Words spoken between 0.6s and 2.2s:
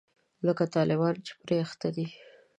طالبان چې پرې اخته دي.